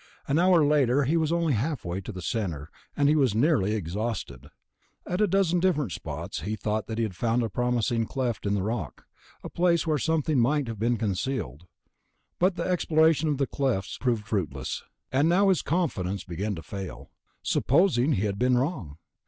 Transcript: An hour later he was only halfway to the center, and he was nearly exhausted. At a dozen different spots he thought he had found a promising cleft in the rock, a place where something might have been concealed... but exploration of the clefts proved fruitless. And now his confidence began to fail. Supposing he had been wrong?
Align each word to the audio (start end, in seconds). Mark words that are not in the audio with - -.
An 0.27 0.39
hour 0.39 0.65
later 0.65 1.03
he 1.03 1.15
was 1.15 1.31
only 1.31 1.53
halfway 1.53 2.01
to 2.01 2.11
the 2.11 2.23
center, 2.23 2.71
and 2.97 3.07
he 3.07 3.15
was 3.15 3.35
nearly 3.35 3.75
exhausted. 3.75 4.49
At 5.05 5.21
a 5.21 5.27
dozen 5.27 5.59
different 5.59 5.91
spots 5.91 6.39
he 6.41 6.55
thought 6.55 6.85
he 6.97 7.03
had 7.03 7.15
found 7.15 7.43
a 7.43 7.49
promising 7.51 8.07
cleft 8.07 8.47
in 8.47 8.55
the 8.55 8.63
rock, 8.63 9.05
a 9.43 9.47
place 9.51 9.85
where 9.85 9.99
something 9.99 10.39
might 10.39 10.67
have 10.67 10.79
been 10.79 10.97
concealed... 10.97 11.67
but 12.39 12.59
exploration 12.59 13.29
of 13.29 13.37
the 13.37 13.45
clefts 13.45 13.99
proved 13.99 14.25
fruitless. 14.25 14.81
And 15.11 15.29
now 15.29 15.49
his 15.49 15.61
confidence 15.61 16.23
began 16.23 16.55
to 16.55 16.63
fail. 16.63 17.11
Supposing 17.43 18.13
he 18.13 18.23
had 18.25 18.39
been 18.39 18.57
wrong? 18.57 18.97